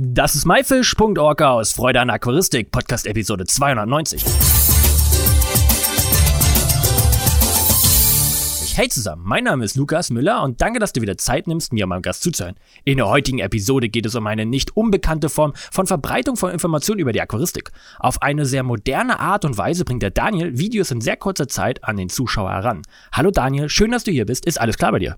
Das 0.00 0.36
ist 0.36 0.46
myfish.org 0.46 1.42
aus 1.42 1.72
Freude 1.72 2.00
an 2.00 2.08
Aquaristik, 2.08 2.70
Podcast 2.70 3.04
Episode 3.04 3.46
290. 3.46 4.22
Hey 8.76 8.88
zusammen, 8.88 9.24
mein 9.26 9.42
Name 9.42 9.64
ist 9.64 9.74
Lukas 9.74 10.12
Müller 10.12 10.44
und 10.44 10.60
danke, 10.60 10.78
dass 10.78 10.92
du 10.92 11.02
wieder 11.02 11.18
Zeit 11.18 11.48
nimmst, 11.48 11.72
mir 11.72 11.84
und 11.86 11.88
meinem 11.88 12.02
Gast 12.02 12.22
zuzuhören. 12.22 12.54
In 12.84 12.98
der 12.98 13.08
heutigen 13.08 13.40
Episode 13.40 13.88
geht 13.88 14.06
es 14.06 14.14
um 14.14 14.24
eine 14.28 14.46
nicht 14.46 14.76
unbekannte 14.76 15.28
Form 15.28 15.52
von 15.72 15.88
Verbreitung 15.88 16.36
von 16.36 16.52
Informationen 16.52 17.00
über 17.00 17.10
die 17.10 17.20
Aquaristik. 17.20 17.72
Auf 17.98 18.22
eine 18.22 18.44
sehr 18.44 18.62
moderne 18.62 19.18
Art 19.18 19.44
und 19.44 19.58
Weise 19.58 19.84
bringt 19.84 20.04
der 20.04 20.12
Daniel 20.12 20.56
Videos 20.58 20.92
in 20.92 21.00
sehr 21.00 21.16
kurzer 21.16 21.48
Zeit 21.48 21.82
an 21.82 21.96
den 21.96 22.08
Zuschauer 22.08 22.52
heran. 22.52 22.82
Hallo 23.12 23.32
Daniel, 23.32 23.68
schön, 23.68 23.90
dass 23.90 24.04
du 24.04 24.12
hier 24.12 24.26
bist. 24.26 24.46
Ist 24.46 24.60
alles 24.60 24.78
klar 24.78 24.92
bei 24.92 25.00
dir? 25.00 25.16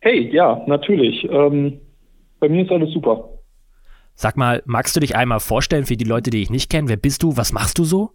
Hey, 0.00 0.28
ja, 0.34 0.64
natürlich. 0.66 1.24
Ähm, 1.30 1.80
bei 2.40 2.48
mir 2.48 2.64
ist 2.64 2.70
alles 2.70 2.92
super. 2.92 3.28
Sag 4.14 4.36
mal, 4.36 4.62
magst 4.64 4.96
du 4.96 5.00
dich 5.00 5.14
einmal 5.14 5.40
vorstellen 5.40 5.84
für 5.84 5.96
die 5.96 6.04
Leute, 6.04 6.30
die 6.30 6.42
ich 6.42 6.50
nicht 6.50 6.70
kenne? 6.70 6.88
Wer 6.88 6.96
bist 6.96 7.22
du? 7.22 7.36
Was 7.36 7.52
machst 7.52 7.78
du 7.78 7.84
so? 7.84 8.12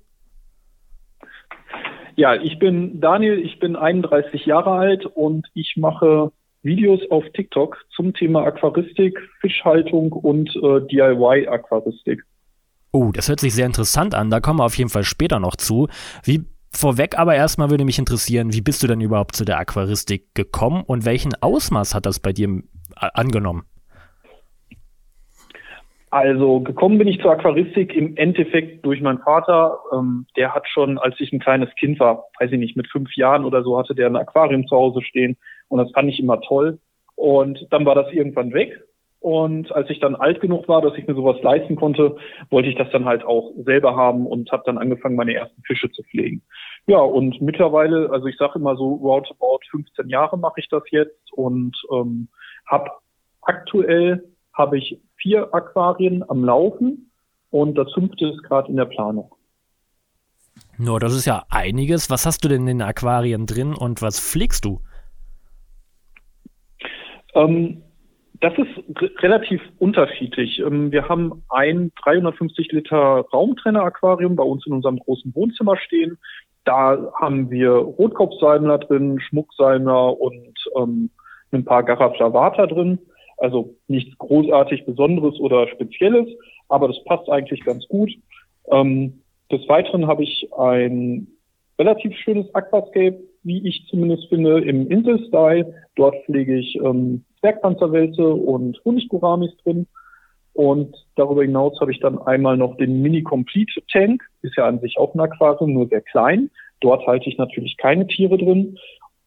Ja, 2.15 2.35
ich 2.35 2.59
bin 2.59 2.99
Daniel, 2.99 3.39
ich 3.39 3.59
bin 3.59 3.75
31 3.75 4.45
Jahre 4.45 4.71
alt 4.71 5.05
und 5.05 5.47
ich 5.53 5.75
mache 5.77 6.31
Videos 6.63 6.99
auf 7.09 7.23
TikTok 7.33 7.77
zum 7.95 8.13
Thema 8.13 8.43
Aquaristik, 8.43 9.17
Fischhaltung 9.39 10.11
und 10.11 10.49
äh, 10.55 10.81
DIY-Aquaristik. 10.87 12.23
Oh, 12.91 13.11
das 13.13 13.29
hört 13.29 13.39
sich 13.39 13.53
sehr 13.53 13.65
interessant 13.65 14.13
an. 14.13 14.29
Da 14.29 14.39
kommen 14.39 14.59
wir 14.59 14.65
auf 14.65 14.77
jeden 14.77 14.89
Fall 14.89 15.03
später 15.03 15.39
noch 15.39 15.55
zu. 15.55 15.87
Wie 16.23 16.45
vorweg 16.71 17.17
aber 17.17 17.35
erstmal 17.35 17.69
würde 17.69 17.85
mich 17.85 17.99
interessieren, 17.99 18.53
wie 18.53 18.61
bist 18.61 18.83
du 18.83 18.87
denn 18.87 19.01
überhaupt 19.01 19.35
zu 19.35 19.45
der 19.45 19.59
Aquaristik 19.59 20.35
gekommen 20.35 20.83
und 20.85 21.05
welchen 21.05 21.33
Ausmaß 21.35 21.95
hat 21.95 22.05
das 22.05 22.19
bei 22.19 22.33
dir 22.33 22.49
äh, 22.49 22.61
angenommen? 23.13 23.63
Also 26.11 26.59
gekommen 26.59 26.97
bin 26.97 27.07
ich 27.07 27.21
zur 27.21 27.31
Aquaristik 27.31 27.95
im 27.95 28.17
Endeffekt 28.17 28.85
durch 28.85 28.99
meinen 29.01 29.19
Vater. 29.19 29.79
Ähm, 29.93 30.27
der 30.35 30.53
hat 30.53 30.67
schon, 30.67 30.97
als 30.97 31.15
ich 31.19 31.31
ein 31.31 31.39
kleines 31.39 31.73
Kind 31.75 32.01
war, 32.01 32.25
weiß 32.37 32.51
ich 32.51 32.59
nicht, 32.59 32.75
mit 32.75 32.91
fünf 32.91 33.15
Jahren 33.15 33.45
oder 33.45 33.63
so, 33.63 33.79
hatte 33.79 33.95
der 33.95 34.07
ein 34.07 34.17
Aquarium 34.17 34.67
zu 34.67 34.75
Hause 34.75 35.01
stehen 35.01 35.37
und 35.69 35.79
das 35.79 35.89
fand 35.93 36.09
ich 36.09 36.19
immer 36.19 36.41
toll. 36.41 36.79
Und 37.15 37.65
dann 37.69 37.85
war 37.85 37.95
das 37.95 38.11
irgendwann 38.11 38.53
weg. 38.53 38.83
Und 39.21 39.71
als 39.71 39.89
ich 39.89 39.99
dann 39.99 40.15
alt 40.15 40.41
genug 40.41 40.67
war, 40.67 40.81
dass 40.81 40.97
ich 40.97 41.07
mir 41.07 41.13
sowas 41.13 41.41
leisten 41.43 41.77
konnte, 41.77 42.17
wollte 42.49 42.67
ich 42.67 42.75
das 42.75 42.89
dann 42.91 43.05
halt 43.05 43.23
auch 43.23 43.51
selber 43.63 43.95
haben 43.95 44.25
und 44.25 44.51
habe 44.51 44.63
dann 44.65 44.79
angefangen, 44.79 45.15
meine 45.15 45.35
ersten 45.35 45.61
Fische 45.61 45.91
zu 45.91 46.03
pflegen. 46.03 46.41
Ja, 46.87 46.97
und 46.97 47.39
mittlerweile, 47.39 48.09
also 48.11 48.25
ich 48.25 48.35
sage 48.35 48.59
immer 48.59 48.75
so, 48.75 48.95
roundabout 48.95 49.59
15 49.69 50.09
Jahre 50.09 50.37
mache 50.37 50.59
ich 50.59 50.67
das 50.67 50.83
jetzt 50.89 51.31
und 51.33 51.77
ähm, 51.93 52.27
habe 52.65 52.89
aktuell 53.43 54.30
habe 54.61 54.77
ich 54.77 54.99
vier 55.17 55.53
Aquarien 55.53 56.23
am 56.29 56.45
Laufen 56.45 57.11
und 57.49 57.75
das 57.75 57.91
fünfte 57.93 58.27
ist 58.27 58.43
gerade 58.43 58.69
in 58.69 58.77
der 58.77 58.85
Planung. 58.85 59.33
No, 60.77 60.99
das 60.99 61.13
ist 61.13 61.25
ja 61.25 61.43
einiges. 61.49 62.09
Was 62.09 62.25
hast 62.25 62.43
du 62.43 62.47
denn 62.47 62.61
in 62.61 62.77
den 62.77 62.81
Aquarien 62.81 63.45
drin 63.47 63.73
und 63.73 64.01
was 64.01 64.19
pflegst 64.19 64.65
du? 64.65 64.81
Ähm, 67.33 67.81
das 68.39 68.53
ist 68.57 69.21
relativ 69.21 69.61
unterschiedlich. 69.79 70.59
Ähm, 70.59 70.91
wir 70.91 71.09
haben 71.09 71.43
ein 71.49 71.91
350 72.03 72.71
Liter 72.71 73.25
Raumtrenner-Aquarium 73.33 74.35
bei 74.35 74.43
uns 74.43 74.65
in 74.67 74.73
unserem 74.73 74.97
großen 74.99 75.33
Wohnzimmer 75.33 75.77
stehen. 75.77 76.17
Da 76.65 77.11
haben 77.19 77.49
wir 77.49 77.71
Rotkopfsalmler 77.71 78.77
drin, 78.79 79.19
Schmucksalmler 79.19 80.19
und 80.19 80.53
ähm, 80.77 81.09
ein 81.51 81.65
paar 81.65 81.83
Garaflavata 81.83 82.67
drin. 82.67 82.99
Also 83.41 83.73
nichts 83.87 84.15
großartig 84.19 84.85
Besonderes 84.85 85.39
oder 85.39 85.67
Spezielles, 85.67 86.27
aber 86.69 86.87
das 86.87 87.03
passt 87.05 87.27
eigentlich 87.27 87.65
ganz 87.65 87.87
gut. 87.87 88.11
Ähm, 88.71 89.23
des 89.51 89.67
Weiteren 89.67 90.05
habe 90.05 90.21
ich 90.21 90.47
ein 90.55 91.27
relativ 91.79 92.15
schönes 92.17 92.53
Aquascape, 92.53 93.19
wie 93.41 93.67
ich 93.67 93.87
zumindest 93.89 94.27
finde, 94.29 94.61
im 94.61 94.87
Insel-Style. 94.91 95.73
Dort 95.95 96.23
pflege 96.25 96.55
ich 96.55 96.75
ähm, 96.75 97.25
Bergpanzerwälze 97.41 98.31
und 98.31 98.79
Honigguramis 98.85 99.57
drin. 99.63 99.87
Und 100.53 100.95
darüber 101.15 101.41
hinaus 101.41 101.79
habe 101.81 101.91
ich 101.91 101.99
dann 101.99 102.21
einmal 102.21 102.57
noch 102.57 102.77
den 102.77 103.01
Mini 103.01 103.23
Complete 103.23 103.81
Tank. 103.91 104.21
Ist 104.43 104.55
ja 104.55 104.67
an 104.67 104.81
sich 104.81 104.99
auch 104.99 105.15
ein 105.15 105.19
Aquarium, 105.19 105.73
nur 105.73 105.87
sehr 105.87 106.01
klein. 106.01 106.51
Dort 106.79 107.07
halte 107.07 107.27
ich 107.27 107.39
natürlich 107.39 107.75
keine 107.77 108.05
Tiere 108.05 108.37
drin. 108.37 108.77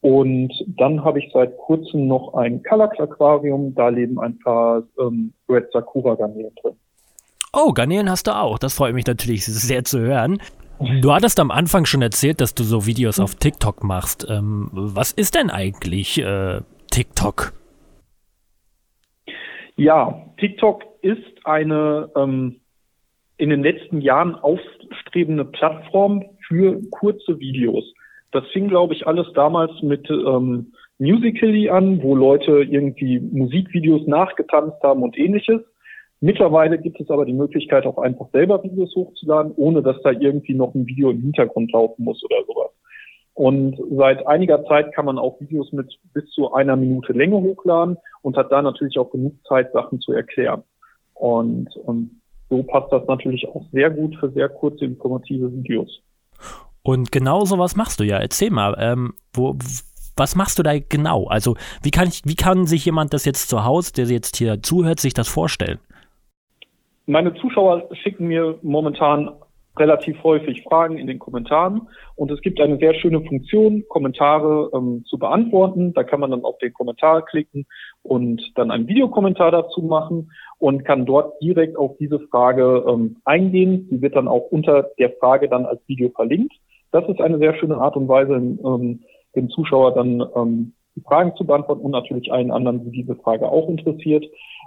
Und 0.04 0.52
dann 0.66 1.02
habe 1.02 1.18
ich 1.18 1.30
seit 1.32 1.56
kurzem 1.56 2.06
noch 2.06 2.34
ein 2.34 2.62
Kallax 2.62 3.00
Aquarium. 3.00 3.74
Da 3.74 3.88
leben 3.88 4.20
ein 4.20 4.38
paar 4.38 4.82
ähm, 5.00 5.32
Red 5.48 5.72
Sakura 5.72 6.14
Garnelen 6.14 6.54
drin. 6.60 6.74
Oh, 7.54 7.72
Garnelen 7.72 8.10
hast 8.10 8.26
du 8.26 8.32
auch. 8.32 8.58
Das 8.58 8.74
freut 8.74 8.92
mich 8.92 9.06
natürlich 9.06 9.46
sehr 9.46 9.82
zu 9.82 10.00
hören. 10.00 10.42
Du 11.00 11.10
hattest 11.10 11.40
am 11.40 11.50
Anfang 11.50 11.86
schon 11.86 12.02
erzählt, 12.02 12.42
dass 12.42 12.54
du 12.54 12.64
so 12.64 12.84
Videos 12.84 13.18
auf 13.18 13.36
TikTok 13.36 13.82
machst. 13.82 14.26
Ähm, 14.28 14.68
was 14.72 15.10
ist 15.10 15.36
denn 15.36 15.48
eigentlich 15.48 16.20
äh, 16.20 16.60
TikTok? 16.90 17.54
Ja, 19.76 20.26
TikTok 20.36 20.82
ist 21.00 21.46
eine 21.46 22.10
ähm, 22.14 22.56
in 23.38 23.48
den 23.48 23.62
letzten 23.62 24.02
Jahren 24.02 24.34
aufstrebende 24.34 25.46
Plattform 25.46 26.26
für 26.46 26.78
kurze 26.90 27.38
Videos. 27.38 27.84
Das 28.34 28.44
fing, 28.48 28.66
glaube 28.66 28.94
ich, 28.94 29.06
alles 29.06 29.28
damals 29.34 29.70
mit 29.80 30.10
ähm, 30.10 30.72
Musical.ly 30.98 31.70
an, 31.70 32.02
wo 32.02 32.16
Leute 32.16 32.64
irgendwie 32.64 33.20
Musikvideos 33.20 34.08
nachgetanzt 34.08 34.82
haben 34.82 35.04
und 35.04 35.16
ähnliches. 35.16 35.60
Mittlerweile 36.20 36.80
gibt 36.80 37.00
es 37.00 37.10
aber 37.10 37.26
die 37.26 37.32
Möglichkeit, 37.32 37.86
auch 37.86 37.96
einfach 37.96 38.26
selber 38.32 38.60
Videos 38.64 38.92
hochzuladen, 38.96 39.52
ohne 39.54 39.82
dass 39.82 40.02
da 40.02 40.10
irgendwie 40.10 40.54
noch 40.54 40.74
ein 40.74 40.84
Video 40.88 41.12
im 41.12 41.20
Hintergrund 41.20 41.70
laufen 41.70 42.02
muss 42.02 42.24
oder 42.24 42.44
sowas. 42.44 42.72
Und 43.34 43.80
seit 43.96 44.26
einiger 44.26 44.64
Zeit 44.64 44.92
kann 44.92 45.04
man 45.04 45.18
auch 45.18 45.40
Videos 45.40 45.70
mit 45.70 45.96
bis 46.12 46.28
zu 46.30 46.52
einer 46.54 46.74
Minute 46.74 47.12
Länge 47.12 47.36
hochladen 47.36 47.98
und 48.22 48.36
hat 48.36 48.50
da 48.50 48.62
natürlich 48.62 48.98
auch 48.98 49.12
genug 49.12 49.34
Zeit, 49.46 49.72
Sachen 49.72 50.00
zu 50.00 50.12
erklären. 50.12 50.64
Und, 51.14 51.68
und 51.76 52.20
so 52.50 52.64
passt 52.64 52.92
das 52.92 53.06
natürlich 53.06 53.46
auch 53.46 53.62
sehr 53.70 53.90
gut 53.90 54.16
für 54.16 54.30
sehr 54.30 54.48
kurze 54.48 54.86
informative 54.86 55.52
Videos. 55.52 56.02
Und 56.84 57.10
genau 57.10 57.44
sowas 57.46 57.76
machst 57.76 57.98
du 57.98 58.04
ja. 58.04 58.18
Erzähl 58.18 58.50
mal, 58.50 58.76
ähm, 58.78 59.14
wo, 59.32 59.56
was 60.16 60.36
machst 60.36 60.58
du 60.58 60.62
da 60.62 60.78
genau? 60.78 61.26
Also, 61.26 61.56
wie 61.82 61.90
kann 61.90 62.08
ich, 62.08 62.22
wie 62.24 62.36
kann 62.36 62.66
sich 62.66 62.84
jemand 62.84 63.14
das 63.14 63.24
jetzt 63.24 63.48
zu 63.48 63.64
Hause, 63.64 63.92
der 63.94 64.04
jetzt 64.04 64.36
hier 64.36 64.62
zuhört, 64.62 65.00
sich 65.00 65.14
das 65.14 65.26
vorstellen? 65.26 65.78
Meine 67.06 67.34
Zuschauer 67.34 67.88
schicken 68.02 68.28
mir 68.28 68.58
momentan 68.62 69.30
relativ 69.76 70.22
häufig 70.22 70.62
Fragen 70.62 70.98
in 70.98 71.06
den 71.06 71.18
Kommentaren 71.18 71.88
und 72.16 72.30
es 72.30 72.40
gibt 72.42 72.60
eine 72.60 72.76
sehr 72.76 72.94
schöne 72.94 73.20
Funktion, 73.22 73.82
Kommentare 73.88 74.70
ähm, 74.72 75.04
zu 75.06 75.18
beantworten. 75.18 75.92
Da 75.94 76.04
kann 76.04 76.20
man 76.20 76.30
dann 76.30 76.44
auf 76.44 76.58
den 76.58 76.72
Kommentar 76.72 77.22
klicken 77.22 77.66
und 78.02 78.40
dann 78.54 78.70
einen 78.70 78.86
Videokommentar 78.86 79.50
dazu 79.50 79.82
machen 79.82 80.30
und 80.58 80.84
kann 80.84 81.06
dort 81.06 81.42
direkt 81.42 81.76
auf 81.76 81.96
diese 81.98 82.20
Frage 82.20 82.84
ähm, 82.86 83.16
eingehen. 83.24 83.88
Die 83.90 84.00
wird 84.00 84.14
dann 84.14 84.28
auch 84.28 84.46
unter 84.50 84.90
der 84.98 85.10
Frage 85.18 85.48
dann 85.48 85.66
als 85.66 85.80
Video 85.88 86.10
verlinkt. 86.10 86.52
Das 86.94 87.08
ist 87.08 87.20
eine 87.20 87.38
sehr 87.38 87.56
schöne 87.56 87.76
Art 87.76 87.96
und 87.96 88.06
Weise, 88.06 88.34
ähm, 88.34 89.00
dem 89.34 89.50
Zuschauer 89.50 89.94
dann 89.94 90.24
ähm, 90.36 90.74
die 90.94 91.00
Fragen 91.00 91.34
zu 91.34 91.44
beantworten 91.44 91.82
und 91.82 91.90
natürlich 91.90 92.30
allen 92.30 92.52
anderen, 92.52 92.84
die 92.84 93.02
diese 93.02 93.16
Frage 93.16 93.48
auch 93.48 93.68
interessiert. 93.68 94.24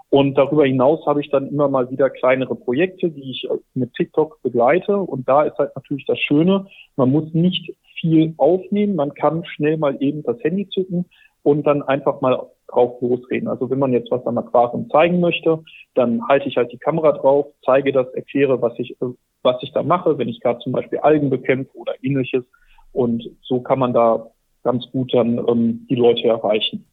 Und 0.10 0.38
darüber 0.38 0.66
hinaus 0.66 1.06
habe 1.06 1.22
ich 1.22 1.30
dann 1.30 1.48
immer 1.48 1.70
mal 1.70 1.90
wieder 1.90 2.10
kleinere 2.10 2.54
Projekte, 2.54 3.12
die 3.12 3.32
ich 3.32 3.46
äh, 3.50 3.56
mit 3.76 3.94
TikTok 3.94 4.42
begleite. 4.42 4.98
Und 4.98 5.30
da 5.30 5.44
ist 5.44 5.58
halt 5.58 5.74
natürlich 5.78 6.06
das 6.06 6.20
Schöne, 6.20 6.68
man 6.98 7.12
muss 7.12 7.34
nicht 7.34 7.74
viel 7.98 8.34
aufnehmen, 8.36 8.98
man 8.98 9.14
kann 9.14 9.46
schnell 9.46 9.78
mal 9.78 9.96
eben 10.02 10.22
das 10.24 10.44
Handy 10.44 10.68
zücken 10.68 11.06
und 11.44 11.66
dann 11.66 11.82
einfach 11.82 12.20
mal 12.20 12.46
drauf 12.68 13.00
losreden. 13.00 13.48
Also 13.48 13.70
wenn 13.70 13.80
man 13.80 13.94
jetzt 13.94 14.12
was 14.12 14.26
am 14.28 14.38
Aquarium 14.38 14.90
zeigen 14.90 15.22
möchte, 15.22 15.64
dann 15.96 16.28
halte 16.28 16.50
ich 16.50 16.58
halt 16.58 16.74
die 16.74 16.78
Kamera 16.78 17.14
drauf, 17.14 17.46
zeige 17.64 17.94
das, 17.94 18.14
erkläre, 18.16 18.62
was 18.62 18.78
ich, 18.80 18.92
äh, 19.02 19.06
was 19.48 19.64
ich 19.64 19.72
da 19.72 19.82
mache, 19.82 20.18
wenn 20.20 20.30
ich 20.30 20.42
gerade 20.42 20.60
zum 20.60 20.74
Beispiel 20.74 21.00
Algen 21.00 21.32
bekämpfe 21.32 21.76
oder 21.76 21.94
ähnliches. 22.04 22.44
Und 22.92 23.24
so 23.42 23.62
kann 23.62 23.80
man 23.80 23.94
da 23.94 24.28
ganz 24.64 24.86
gut 24.92 25.14
dann 25.14 25.40
ähm, 25.48 25.88
die 25.90 25.96
Leute 25.96 26.28
erreichen. 26.28 26.86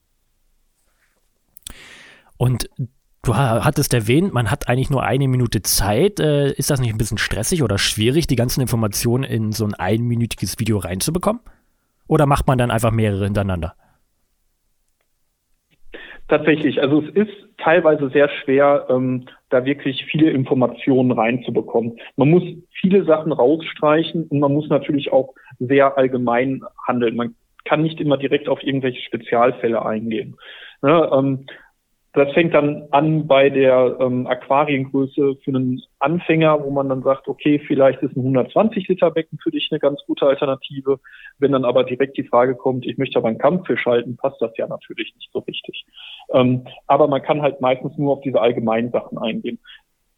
Und 2.36 2.68
du 3.22 3.34
hattest 3.34 3.92
erwähnt, 3.94 4.32
man 4.32 4.50
hat 4.50 4.68
eigentlich 4.68 4.90
nur 4.90 5.02
eine 5.02 5.28
Minute 5.28 5.62
Zeit. 5.62 6.20
Äh, 6.20 6.52
ist 6.52 6.70
das 6.70 6.80
nicht 6.80 6.90
ein 6.90 6.98
bisschen 6.98 7.18
stressig 7.18 7.62
oder 7.62 7.78
schwierig, 7.78 8.26
die 8.26 8.36
ganzen 8.36 8.60
Informationen 8.60 9.24
in 9.24 9.52
so 9.52 9.64
ein 9.64 9.74
einminütiges 9.74 10.58
Video 10.58 10.78
reinzubekommen? 10.78 11.42
Oder 12.06 12.26
macht 12.26 12.46
man 12.46 12.58
dann 12.58 12.70
einfach 12.70 12.90
mehrere 12.90 13.24
hintereinander? 13.24 13.74
Tatsächlich, 16.34 16.82
also 16.82 17.00
es 17.00 17.10
ist 17.14 17.32
teilweise 17.58 18.08
sehr 18.08 18.28
schwer, 18.28 18.86
ähm, 18.90 19.26
da 19.50 19.64
wirklich 19.64 20.04
viele 20.06 20.32
Informationen 20.32 21.12
reinzubekommen. 21.12 21.96
Man 22.16 22.28
muss 22.28 22.42
viele 22.81 23.04
Sachen 23.04 23.31
rausstreichen 23.31 24.25
und 24.25 24.40
man 24.40 24.52
muss 24.52 24.69
natürlich 24.69 25.12
auch 25.12 25.32
sehr 25.60 25.96
allgemein 25.96 26.62
handeln. 26.88 27.14
Man 27.14 27.36
kann 27.64 27.82
nicht 27.82 28.00
immer 28.00 28.16
direkt 28.16 28.48
auf 28.48 28.64
irgendwelche 28.64 29.00
Spezialfälle 29.02 29.86
eingehen. 29.86 30.36
Ne, 30.82 31.08
ähm, 31.14 31.46
das 32.14 32.32
fängt 32.32 32.55
dann 32.55 32.87
an 32.93 33.26
bei 33.26 33.50
der 33.50 33.96
ähm, 33.99 34.28
Aquariengröße 34.28 35.34
für 35.43 35.50
einen 35.50 35.82
Anfänger, 35.99 36.64
wo 36.64 36.70
man 36.70 36.88
dann 36.88 37.02
sagt, 37.02 37.26
okay, 37.26 37.58
vielleicht 37.66 38.02
ist 38.02 38.16
ein 38.16 38.20
120 38.20 38.87
Liter 38.87 39.11
Becken 39.11 39.38
für 39.43 39.50
dich 39.50 39.69
eine 39.72 39.81
ganz 39.81 40.00
gute 40.06 40.25
Alternative. 40.25 41.00
Wenn 41.40 41.50
dann 41.50 41.64
aber 41.64 41.82
direkt 41.82 42.16
die 42.16 42.22
Frage 42.22 42.55
kommt, 42.55 42.87
ich 42.87 42.99
möchte 42.99 43.19
aber 43.19 43.28
einen 43.28 43.38
Kampffisch 43.38 43.84
halten, 43.84 44.16
passt 44.16 44.40
das 44.40 44.56
ja 44.56 44.69
natürlich 44.69 45.12
nicht 45.16 45.28
so 45.32 45.40
richtig. 45.40 45.84
Ähm, 46.32 46.64
aber 46.87 47.08
man 47.08 47.20
kann 47.20 47.43
halt 47.43 47.61
meistens 47.61 47.99
nur 47.99 48.12
auf 48.12 48.20
diese 48.20 48.40
allgemeinen 48.40 48.93
Sachen 48.93 49.19
eingehen. 49.19 49.58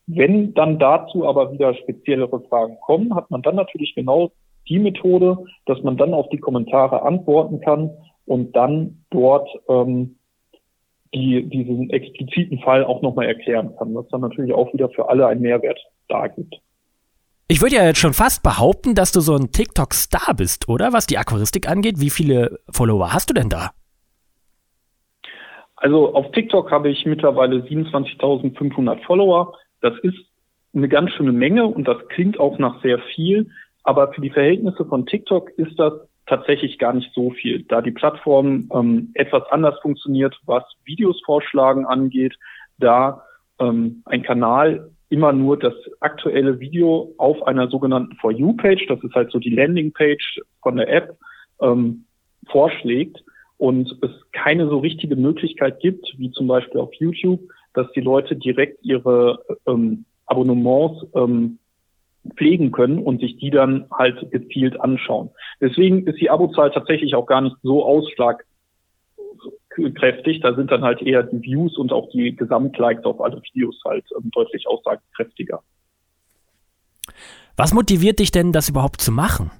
Wenn 0.07 0.53
dann 0.53 0.79
dazu 0.79 1.27
aber 1.27 1.51
wieder 1.51 1.73
speziellere 1.75 2.43
Fragen 2.43 2.77
kommen, 2.81 3.15
hat 3.15 3.31
man 3.31 3.41
dann 3.41 3.57
natürlich 3.57 3.95
genau 3.95 4.33
die 4.69 4.79
Methode, 4.79 5.39
dass 5.65 5.83
man 5.83 5.97
dann 5.97 6.13
auf 6.13 6.29
die 6.29 6.41
Kommentare 6.41 7.03
antworten 7.03 7.61
kann 7.61 7.91
und 8.27 8.55
dann 8.55 9.03
dort 9.09 9.49
ähm, 9.69 10.17
die 11.17 11.49
diesen 11.49 11.89
expliziten 11.91 12.59
Fall 12.61 12.85
auch 12.85 13.01
nochmal 13.01 13.27
erklären 13.27 13.75
kann, 13.79 13.95
was 13.95 14.07
dann 14.09 14.21
natürlich 14.21 14.53
auch 14.53 14.73
wieder 14.75 14.91
für 14.91 15.09
alle 15.09 15.27
einen 15.27 15.41
Mehrwert 15.41 15.79
da 16.09 16.27
gibt. 16.27 16.57
Ich 17.49 17.63
würde 17.63 17.77
ja 17.77 17.85
jetzt 17.85 18.01
schon 18.01 18.13
fast 18.13 18.43
behaupten, 18.43 18.95
dass 18.95 19.13
du 19.13 19.21
so 19.21 19.35
ein 19.35 19.51
TikTok-Star 19.51 20.35
bist, 20.35 20.69
oder? 20.69 20.93
Was 20.93 21.07
die 21.07 21.17
Aquaristik 21.17 21.69
angeht. 21.69 22.01
Wie 22.01 22.11
viele 22.11 22.59
Follower 22.71 23.15
hast 23.15 23.31
du 23.31 23.35
denn 23.35 23.49
da? 23.49 23.71
Also 25.77 26.15
auf 26.15 26.31
TikTok 26.33 26.71
habe 26.71 26.91
ich 26.91 27.07
mittlerweile 27.07 27.59
27.500 27.59 29.05
Follower. 29.05 29.55
Das 29.81 29.95
ist 30.03 30.19
eine 30.75 30.89
ganz 30.89 31.13
schöne 31.13 31.33
Menge 31.33 31.67
und 31.67 31.87
das 31.87 31.97
klingt 32.09 32.39
auch 32.39 32.59
nach 32.59 32.83
sehr 32.83 32.99
viel. 33.15 33.51
Aber 33.85 34.13
für 34.13 34.21
die 34.21 34.31
Verhältnisse 34.31 34.85
von 34.85 35.07
TikTok 35.07 35.51
ist 35.51 35.79
das 35.79 35.93
tatsächlich 36.27 36.79
gar 36.79 36.93
nicht 36.93 37.13
so 37.15 37.31
viel, 37.31 37.63
da 37.65 37.81
die 37.81 37.93
Plattform 37.93 38.69
ähm, 38.75 39.11
etwas 39.15 39.45
anders 39.51 39.79
funktioniert, 39.81 40.37
was 40.45 40.65
Videos 40.85 41.21
vorschlagen 41.25 41.87
angeht, 41.87 42.35
da 42.79 43.23
ähm, 43.59 44.03
ein 44.07 44.23
Kanal 44.23 44.91
immer 45.09 45.33
nur 45.33 45.57
das 45.57 45.75
aktuelle 46.01 46.59
Video 46.59 47.15
auf 47.17 47.47
einer 47.47 47.69
sogenannten 47.69 48.17
For 48.17 48.33
You-Page, 48.33 48.87
das 48.89 49.03
ist 49.05 49.15
halt 49.15 49.31
so 49.31 49.39
die 49.39 49.55
Landing-Page 49.55 50.41
von 50.63 50.77
der 50.77 50.89
App, 50.89 51.17
ähm, 51.61 52.05
vorschlägt 52.49 53.23
und 53.59 53.97
es 54.03 54.11
keine 54.33 54.69
so 54.69 54.79
richtige 54.79 55.17
Möglichkeit 55.17 55.81
gibt, 55.81 56.13
wie 56.19 56.31
zum 56.33 56.47
Beispiel 56.47 56.81
auf 56.81 56.93
YouTube, 56.95 57.41
dass 57.75 57.91
die 57.93 58.01
Leute 58.01 58.37
direkt 58.37 58.85
ihre 58.85 59.39
ähm, 59.67 60.05
Abonnements 60.27 61.07
ähm, 61.15 61.59
pflegen 62.37 62.73
können 62.73 62.99
und 62.99 63.21
sich 63.21 63.37
die 63.37 63.51
dann 63.51 63.87
halt 63.91 64.31
gezielt 64.31 64.81
anschauen. 64.81 65.31
Deswegen 65.61 66.07
ist 66.07 66.21
die 66.21 66.31
Abozahl 66.31 66.71
tatsächlich 66.71 67.15
auch 67.15 67.27
gar 67.27 67.41
nicht 67.41 67.57
so 67.63 67.85
ausschlagkräftig. 67.85 70.41
Da 70.41 70.55
sind 70.55 70.71
dann 70.71 70.83
halt 70.83 71.03
eher 71.03 71.23
die 71.23 71.43
Views 71.43 71.77
und 71.77 71.93
auch 71.93 72.09
die 72.11 72.35
Gesamtlikes 72.35 73.05
auf 73.05 73.21
alle 73.21 73.41
Videos 73.43 73.81
halt 73.85 74.05
ähm, 74.17 74.31
deutlich 74.33 74.67
aussagekräftiger. 74.67 75.63
Was 77.57 77.73
motiviert 77.73 78.19
dich 78.19 78.33
denn, 78.33 78.53
das 78.53 78.69
überhaupt 78.69 79.01
zu 79.01 79.13
machen? 79.13 79.51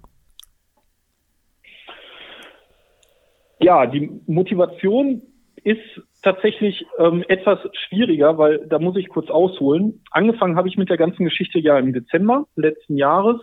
Ja, 3.61 3.87
die 3.87 4.11
Motivation 4.27 5.23
ist 5.67 6.01
tatsächlich 6.23 6.87
ähm, 6.97 7.25
etwas 7.27 7.59
schwieriger, 7.73 8.39
weil 8.39 8.67
da 8.69 8.79
muss 8.79 8.97
ich 8.97 9.09
kurz 9.09 9.31
ausholen. 9.31 10.05
Angefangen 10.13 10.57
habe 10.57 10.69
ich 10.69 10.77
mit 10.77 10.89
der 10.89 10.97
ganzen 10.97 11.25
Geschichte 11.25 11.59
ja 11.59 11.77
im 11.77 11.93
Dezember 11.93 12.47
letzten 12.55 12.97
Jahres 12.97 13.41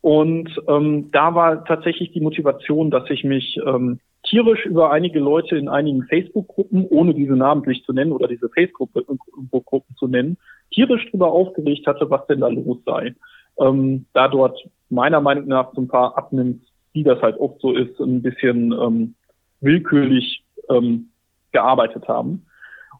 und 0.00 0.50
ähm, 0.66 1.10
da 1.12 1.34
war 1.36 1.64
tatsächlich 1.64 2.10
die 2.10 2.20
Motivation, 2.20 2.90
dass 2.90 3.08
ich 3.08 3.22
mich 3.22 3.56
ähm, 3.64 4.00
tierisch 4.24 4.66
über 4.66 4.90
einige 4.90 5.20
Leute 5.20 5.56
in 5.56 5.68
einigen 5.68 6.02
Facebook-Gruppen, 6.02 6.86
ohne 6.88 7.14
diese 7.14 7.36
namentlich 7.36 7.84
zu 7.84 7.92
nennen 7.92 8.10
oder 8.10 8.26
diese 8.26 8.48
Facebook-Gruppen 8.48 9.94
zu 9.96 10.08
nennen, 10.08 10.38
tierisch 10.72 11.06
darüber 11.06 11.30
aufgeregt 11.30 11.86
hatte, 11.86 12.10
was 12.10 12.26
denn 12.26 12.40
da 12.40 12.48
los 12.48 12.78
sei. 12.84 13.14
Ähm, 13.60 14.06
da 14.12 14.26
dort 14.26 14.58
meiner 14.88 15.20
Meinung 15.20 15.46
nach 15.46 15.72
so 15.72 15.82
ein 15.82 15.88
paar 15.88 16.18
Admins, 16.18 16.62
wie 16.92 17.04
das 17.04 17.22
halt 17.22 17.36
oft 17.38 17.60
so 17.60 17.72
ist, 17.72 18.00
ein 18.00 18.22
bisschen 18.22 18.72
ähm, 18.72 19.14
willkürlich 19.60 20.42
ähm, 20.68 21.09
gearbeitet 21.52 22.08
haben. 22.08 22.46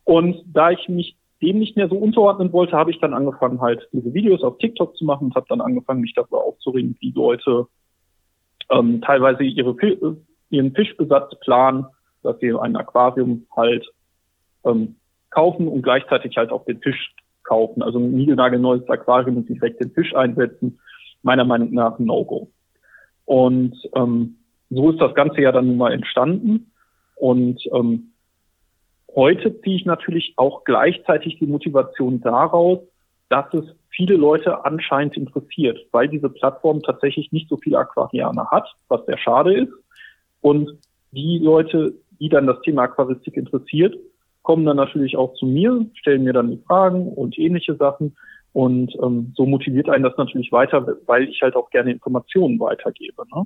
Und 0.04 0.42
da 0.46 0.70
ich 0.70 0.88
mich 0.88 1.16
dem 1.42 1.58
nicht 1.58 1.76
mehr 1.76 1.88
so 1.88 1.96
unterordnen 1.96 2.52
wollte, 2.52 2.76
habe 2.76 2.90
ich 2.90 3.00
dann 3.00 3.14
angefangen, 3.14 3.60
halt 3.60 3.88
diese 3.92 4.12
Videos 4.12 4.42
auf 4.42 4.58
TikTok 4.58 4.96
zu 4.96 5.04
machen 5.04 5.26
und 5.26 5.34
habe 5.34 5.46
dann 5.48 5.60
angefangen, 5.60 6.02
mich 6.02 6.12
darüber 6.14 6.44
aufzuregen, 6.44 6.96
wie 7.00 7.12
Leute 7.12 7.66
ähm, 8.70 9.00
teilweise 9.00 9.42
ihre, 9.42 9.74
ihren 10.50 10.74
Fischbesatz 10.74 11.38
planen, 11.40 11.86
dass 12.22 12.38
sie 12.40 12.52
ein 12.52 12.76
Aquarium 12.76 13.46
halt 13.56 13.88
ähm, 14.64 14.96
kaufen 15.30 15.68
und 15.68 15.82
gleichzeitig 15.82 16.36
halt 16.36 16.50
auch 16.50 16.64
den 16.66 16.80
Fisch 16.80 17.14
kaufen. 17.44 17.82
Also 17.82 17.98
ein 17.98 18.12
niegelnagelneues 18.12 18.88
Aquarium 18.88 19.38
und 19.38 19.48
direkt 19.48 19.80
den 19.80 19.92
Fisch 19.92 20.14
einsetzen, 20.14 20.78
meiner 21.22 21.44
Meinung 21.44 21.72
nach 21.72 21.98
ein 21.98 22.04
No-Go. 22.04 22.50
Und 23.24 23.76
ähm, 23.94 24.36
so 24.68 24.90
ist 24.90 25.00
das 25.00 25.14
Ganze 25.14 25.40
ja 25.40 25.52
dann 25.52 25.66
nun 25.66 25.78
mal 25.78 25.92
entstanden. 25.92 26.70
Und 27.16 27.60
ähm, 27.72 28.09
Heute 29.14 29.60
ziehe 29.60 29.76
ich 29.76 29.84
natürlich 29.84 30.34
auch 30.36 30.64
gleichzeitig 30.64 31.38
die 31.38 31.46
Motivation 31.46 32.20
daraus, 32.20 32.78
dass 33.28 33.52
es 33.54 33.64
viele 33.90 34.16
Leute 34.16 34.64
anscheinend 34.64 35.16
interessiert, 35.16 35.78
weil 35.92 36.08
diese 36.08 36.28
Plattform 36.28 36.82
tatsächlich 36.82 37.32
nicht 37.32 37.48
so 37.48 37.56
viele 37.56 37.78
Aquarianer 37.78 38.50
hat, 38.50 38.68
was 38.88 39.04
sehr 39.06 39.18
schade 39.18 39.54
ist. 39.54 39.72
Und 40.40 40.78
die 41.12 41.38
Leute, 41.38 41.94
die 42.20 42.28
dann 42.28 42.46
das 42.46 42.60
Thema 42.62 42.82
Aquaristik 42.82 43.36
interessiert, 43.36 43.96
kommen 44.42 44.64
dann 44.64 44.76
natürlich 44.76 45.16
auch 45.16 45.34
zu 45.34 45.46
mir, 45.46 45.86
stellen 45.94 46.24
mir 46.24 46.32
dann 46.32 46.50
die 46.50 46.62
Fragen 46.66 47.08
und 47.12 47.38
ähnliche 47.38 47.76
Sachen. 47.76 48.16
Und 48.52 48.96
ähm, 49.00 49.32
so 49.36 49.46
motiviert 49.46 49.88
einen 49.88 50.02
das 50.02 50.16
natürlich 50.16 50.50
weiter, 50.50 50.84
weil 51.06 51.28
ich 51.28 51.40
halt 51.40 51.54
auch 51.54 51.70
gerne 51.70 51.92
Informationen 51.92 52.58
weitergebe. 52.58 53.22
Ne? 53.34 53.44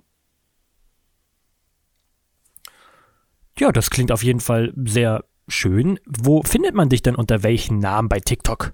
Ja, 3.58 3.70
das 3.70 3.90
klingt 3.90 4.12
auf 4.12 4.22
jeden 4.22 4.40
Fall 4.40 4.72
sehr 4.76 5.24
schön. 5.48 5.98
Wo 6.06 6.42
findet 6.42 6.74
man 6.74 6.88
dich 6.88 7.02
denn 7.02 7.14
unter 7.14 7.42
welchen 7.42 7.78
Namen 7.78 8.08
bei 8.08 8.18
TikTok? 8.18 8.72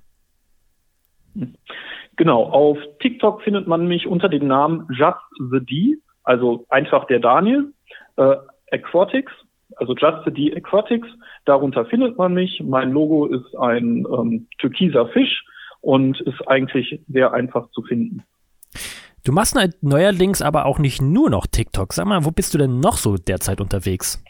Genau, 2.17 2.45
auf 2.45 2.79
TikTok 3.01 3.43
findet 3.43 3.67
man 3.67 3.87
mich 3.87 4.07
unter 4.07 4.29
dem 4.29 4.47
Namen 4.47 4.87
Just 4.91 5.19
the 5.51 5.61
D, 5.61 5.97
also 6.23 6.67
einfach 6.69 7.07
der 7.07 7.21
Daniel, 7.21 7.73
äh, 8.17 8.37
Aquatics, 8.73 9.33
also 9.77 9.95
Just 9.95 10.25
the 10.25 10.31
D 10.31 10.55
Aquatics. 10.55 11.09
Darunter 11.45 11.87
findet 11.87 12.19
man 12.19 12.35
mich. 12.35 12.63
Mein 12.65 12.93
Logo 12.93 13.27
ist 13.27 13.57
ein 13.57 14.07
ähm, 14.13 14.49
türkiser 14.59 15.09
Fisch 15.09 15.45
und 15.81 16.21
ist 16.21 16.47
eigentlich 16.47 17.01
sehr 17.09 17.33
einfach 17.33 17.71
zu 17.71 17.83
finden. 17.83 18.23
Du 19.25 19.33
machst 19.33 19.57
neuerdings 19.83 20.41
aber 20.43 20.67
auch 20.67 20.79
nicht 20.79 21.03
nur 21.03 21.31
noch 21.31 21.47
TikTok. 21.47 21.93
Sag 21.93 22.07
mal, 22.07 22.25
wo 22.25 22.31
bist 22.31 22.55
du 22.55 22.59
denn 22.59 22.81
noch 22.81 22.97
so 22.97 23.17
derzeit 23.17 23.61
unterwegs? 23.61 24.23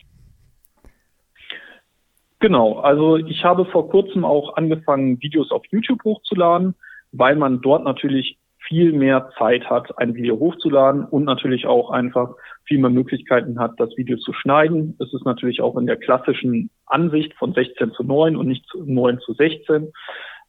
Genau, 2.40 2.78
also 2.78 3.16
ich 3.16 3.44
habe 3.44 3.66
vor 3.66 3.90
kurzem 3.90 4.24
auch 4.24 4.56
angefangen, 4.56 5.20
Videos 5.20 5.50
auf 5.50 5.62
YouTube 5.70 6.02
hochzuladen, 6.04 6.74
weil 7.12 7.36
man 7.36 7.60
dort 7.60 7.84
natürlich 7.84 8.38
viel 8.66 8.92
mehr 8.92 9.30
Zeit 9.36 9.68
hat, 9.68 9.98
ein 9.98 10.14
Video 10.14 10.38
hochzuladen 10.38 11.04
und 11.04 11.24
natürlich 11.24 11.66
auch 11.66 11.90
einfach 11.90 12.34
viel 12.64 12.78
mehr 12.78 12.90
Möglichkeiten 12.90 13.58
hat, 13.58 13.78
das 13.78 13.94
Video 13.96 14.16
zu 14.16 14.32
schneiden. 14.32 14.96
Es 15.00 15.12
ist 15.12 15.24
natürlich 15.24 15.60
auch 15.60 15.76
in 15.76 15.86
der 15.86 15.96
klassischen 15.96 16.70
Ansicht 16.86 17.34
von 17.34 17.52
16 17.52 17.92
zu 17.92 18.04
9 18.04 18.36
und 18.36 18.48
nicht 18.48 18.64
9 18.74 19.18
zu 19.20 19.34
16. 19.34 19.92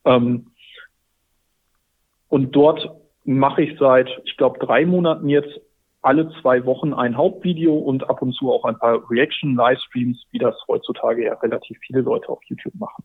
Ähm, 0.05 0.47
und 2.29 2.55
dort 2.55 2.89
mache 3.25 3.63
ich 3.63 3.77
seit, 3.77 4.09
ich 4.23 4.37
glaube, 4.37 4.59
drei 4.59 4.85
Monaten 4.85 5.27
jetzt 5.27 5.59
alle 6.01 6.31
zwei 6.41 6.65
Wochen 6.65 6.93
ein 6.93 7.15
Hauptvideo 7.15 7.75
und 7.75 8.09
ab 8.09 8.21
und 8.21 8.33
zu 8.33 8.51
auch 8.51 8.65
ein 8.65 8.77
paar 8.77 9.09
Reaction-Livestreams, 9.09 10.25
wie 10.31 10.39
das 10.39 10.55
heutzutage 10.67 11.25
ja 11.25 11.33
relativ 11.35 11.77
viele 11.85 12.01
Leute 12.01 12.29
auf 12.29 12.39
YouTube 12.47 12.75
machen. 12.75 13.03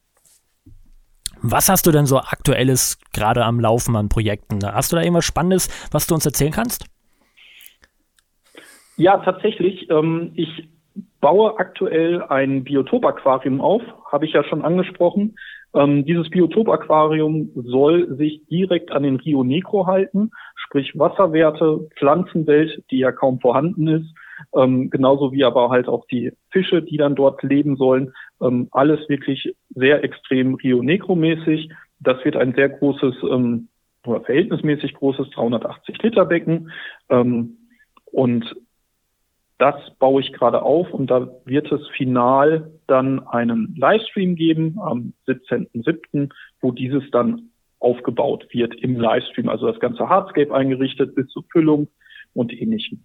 Was 1.42 1.68
hast 1.68 1.86
du 1.86 1.92
denn 1.92 2.06
so 2.06 2.18
aktuelles 2.18 2.98
gerade 3.12 3.44
am 3.44 3.60
Laufen 3.60 3.94
an 3.96 4.08
Projekten? 4.08 4.60
Hast 4.64 4.92
du 4.92 4.96
da 4.96 5.02
irgendwas 5.02 5.26
Spannendes, 5.26 5.68
was 5.92 6.06
du 6.06 6.14
uns 6.14 6.24
erzählen 6.24 6.52
kannst? 6.52 6.86
Ja, 8.96 9.18
tatsächlich. 9.18 9.90
Ähm, 9.90 10.32
ich 10.34 10.68
baue 11.26 11.59
aktuell 11.59 12.23
ein 12.23 12.62
Biotop-Aquarium 12.62 13.61
auf, 13.61 13.83
habe 14.12 14.26
ich 14.26 14.33
ja 14.33 14.45
schon 14.45 14.62
angesprochen. 14.62 15.37
Ähm, 15.75 16.04
dieses 16.04 16.30
Biotop-Aquarium 16.30 17.50
soll 17.56 18.14
sich 18.16 18.47
direkt 18.47 18.92
an 18.92 19.02
den 19.02 19.16
Rio 19.16 19.42
Negro 19.42 19.88
halten, 19.88 20.30
sprich 20.54 20.97
Wasserwerte, 20.97 21.88
Pflanzenwelt, 21.97 22.80
die 22.92 22.99
ja 22.99 23.11
kaum 23.11 23.40
vorhanden 23.40 23.88
ist, 23.88 24.06
ähm, 24.54 24.88
genauso 24.88 25.33
wie 25.33 25.42
aber 25.42 25.71
halt 25.71 25.88
auch 25.88 26.06
die 26.06 26.30
Fische, 26.50 26.80
die 26.80 26.97
dann 26.97 27.16
dort 27.16 27.42
leben 27.42 27.75
sollen. 27.75 28.12
Ähm, 28.40 28.68
alles 28.71 29.09
wirklich 29.09 29.52
sehr 29.71 30.04
extrem 30.04 30.54
Rio 30.54 30.80
Negro-mäßig. 30.80 31.71
Das 31.99 32.25
wird 32.25 32.37
ein 32.37 32.54
sehr 32.54 32.68
großes 32.68 33.16
ähm, 33.28 33.66
oder 34.06 34.21
verhältnismäßig 34.21 34.95
großes 34.95 35.30
380 35.30 36.00
Liter 36.04 36.25
Becken. 36.25 36.71
Ähm, 37.09 37.56
und 38.12 38.54
das 39.58 39.75
baue 39.98 40.20
ich 40.20 40.32
gerade 40.32 40.62
auf 40.62 40.92
und 40.92 41.10
da 41.10 41.28
wird 41.44 41.70
es 41.72 41.80
final 41.96 42.70
dann 42.86 43.26
einen 43.26 43.75
Livestream 43.76 44.36
geben 44.36 44.78
am 44.80 45.14
17.07., 45.26 46.30
wo 46.60 46.72
dieses 46.72 47.10
dann 47.10 47.50
aufgebaut 47.78 48.46
wird 48.50 48.75
im 48.76 48.98
Livestream, 48.98 49.48
also 49.48 49.70
das 49.70 49.80
ganze 49.80 50.08
Hardscape 50.08 50.54
eingerichtet 50.54 51.14
bis 51.14 51.28
zur 51.28 51.44
Füllung 51.50 51.88
und 52.34 52.52
ähnlichem. 52.52 53.02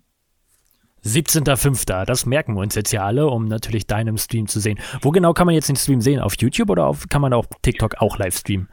17.05. 1.04 2.06
Das 2.06 2.26
merken 2.26 2.54
wir 2.54 2.62
uns 2.62 2.76
jetzt 2.76 2.92
ja 2.92 3.04
alle, 3.04 3.28
um 3.28 3.48
natürlich 3.48 3.88
deinem 3.88 4.18
Stream 4.18 4.48
zu 4.48 4.60
sehen. 4.60 4.78
Wo 5.02 5.10
genau 5.10 5.34
kann 5.34 5.48
man 5.48 5.56
jetzt 5.56 5.68
den 5.68 5.76
Stream 5.76 6.00
sehen? 6.00 6.20
Auf 6.20 6.36
YouTube 6.40 6.70
oder 6.70 6.86
auf, 6.86 7.08
kann 7.10 7.22
man 7.22 7.34
auf 7.34 7.48
TikTok 7.64 7.96
auch 8.02 8.20
live 8.20 8.36
streamen? 8.36 8.70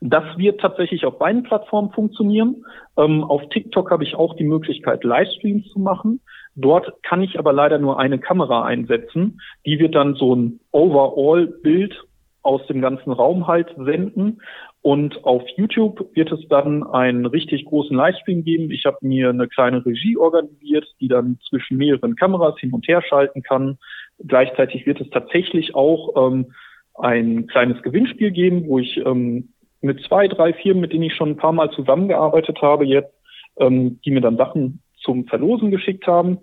Das 0.00 0.24
wird 0.36 0.60
tatsächlich 0.60 1.04
auf 1.04 1.18
beiden 1.18 1.42
Plattformen 1.42 1.90
funktionieren. 1.90 2.64
Ähm, 2.96 3.24
auf 3.24 3.48
TikTok 3.50 3.90
habe 3.90 4.04
ich 4.04 4.14
auch 4.14 4.36
die 4.36 4.44
Möglichkeit, 4.44 5.04
Livestreams 5.04 5.68
zu 5.70 5.78
machen. 5.78 6.20
Dort 6.54 7.02
kann 7.02 7.22
ich 7.22 7.38
aber 7.38 7.52
leider 7.52 7.78
nur 7.78 7.98
eine 7.98 8.18
Kamera 8.18 8.64
einsetzen. 8.64 9.40
Die 9.64 9.78
wird 9.78 9.94
dann 9.94 10.14
so 10.14 10.34
ein 10.34 10.60
Overall-Bild 10.72 11.94
aus 12.42 12.64
dem 12.66 12.80
ganzen 12.80 13.12
Raum 13.12 13.46
halt 13.46 13.74
senden. 13.76 14.40
Und 14.80 15.24
auf 15.24 15.42
YouTube 15.56 16.14
wird 16.14 16.30
es 16.30 16.46
dann 16.48 16.84
einen 16.84 17.26
richtig 17.26 17.64
großen 17.64 17.96
Livestream 17.96 18.44
geben. 18.44 18.70
Ich 18.70 18.84
habe 18.86 18.98
mir 19.00 19.30
eine 19.30 19.48
kleine 19.48 19.84
Regie 19.84 20.16
organisiert, 20.16 20.86
die 21.00 21.08
dann 21.08 21.38
zwischen 21.48 21.76
mehreren 21.76 22.14
Kameras 22.14 22.58
hin 22.58 22.72
und 22.72 22.86
her 22.86 23.02
schalten 23.02 23.42
kann. 23.42 23.78
Gleichzeitig 24.24 24.86
wird 24.86 25.00
es 25.00 25.10
tatsächlich 25.10 25.74
auch 25.74 26.14
ähm, 26.16 26.52
ein 26.94 27.48
kleines 27.48 27.82
Gewinnspiel 27.82 28.30
geben, 28.30 28.68
wo 28.68 28.78
ich 28.78 28.96
ähm, 29.04 29.52
mit 29.80 30.02
zwei, 30.04 30.28
drei 30.28 30.52
Firmen, 30.52 30.80
mit 30.80 30.92
denen 30.92 31.04
ich 31.04 31.14
schon 31.14 31.30
ein 31.30 31.36
paar 31.36 31.52
Mal 31.52 31.70
zusammengearbeitet 31.70 32.60
habe 32.62 32.84
jetzt, 32.84 33.12
ähm, 33.58 34.00
die 34.04 34.10
mir 34.10 34.20
dann 34.20 34.36
Sachen 34.36 34.82
zum 35.02 35.26
Verlosen 35.26 35.70
geschickt 35.70 36.06
haben. 36.06 36.38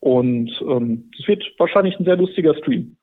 Und 0.00 0.50
ähm, 0.68 1.10
es 1.18 1.26
wird 1.26 1.42
wahrscheinlich 1.58 1.98
ein 1.98 2.04
sehr 2.04 2.16
lustiger 2.16 2.54
Stream. 2.56 2.96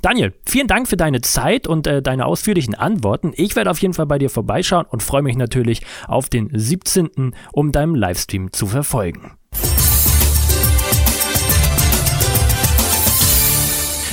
Daniel, 0.00 0.32
vielen 0.46 0.68
Dank 0.68 0.86
für 0.86 0.96
deine 0.96 1.20
Zeit 1.22 1.66
und 1.66 1.88
äh, 1.88 2.00
deine 2.00 2.26
ausführlichen 2.26 2.76
Antworten. 2.76 3.32
Ich 3.34 3.56
werde 3.56 3.70
auf 3.70 3.80
jeden 3.80 3.94
Fall 3.94 4.06
bei 4.06 4.18
dir 4.18 4.30
vorbeischauen 4.30 4.86
und 4.88 5.02
freue 5.02 5.22
mich 5.22 5.36
natürlich 5.36 5.80
auf 6.06 6.28
den 6.28 6.50
17., 6.52 7.34
um 7.52 7.72
deinem 7.72 7.96
Livestream 7.96 8.52
zu 8.52 8.66
verfolgen. 8.66 9.37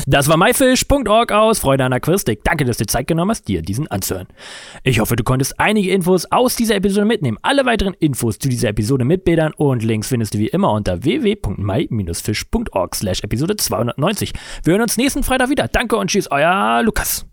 Das 0.06 0.28
war 0.28 0.38
myfish.org 0.38 1.32
aus 1.32 1.60
Freude 1.60 1.84
an 1.84 1.94
Aquaristik. 1.94 2.44
Danke, 2.44 2.66
dass 2.66 2.78
du 2.78 2.84
dir 2.84 2.88
Zeit 2.88 3.08
genommen 3.08 3.32
hast, 3.32 3.48
dir 3.48 3.62
diesen 3.62 3.88
anzuhören. 3.88 4.28
Ich 4.84 5.00
hoffe, 5.00 5.16
du 5.16 5.24
konntest 5.24 5.60
einige 5.60 5.92
Infos 5.92 6.26
aus 6.32 6.56
dieser 6.56 6.76
Episode 6.76 7.06
mitnehmen. 7.06 7.38
Alle 7.42 7.66
weiteren 7.66 7.94
Infos 7.96 8.38
zu 8.38 8.50
dieser 8.50 8.70
Episode 8.70 9.04
mit 9.04 9.24
Bildern 9.24 9.54
und 9.54 9.84
Links 9.84 10.10
findest 10.10 10.36
du 10.36 10.38
wie 10.38 10.48
immer 10.48 10.72
unter 10.72 11.04
www.my-fish.org 11.04 12.96
slash 12.96 13.24
Episode 13.24 13.56
290. 13.56 14.34
Wir 14.64 14.74
hören 14.74 14.84
uns 14.84 14.98
nächsten 14.98 15.24
Freitag 15.24 15.50
wieder. 15.50 15.68
Danke 15.68 15.98
und 15.98 16.10
tschüss, 16.10 16.30
euer 16.30 16.84
Lukas. 16.84 17.26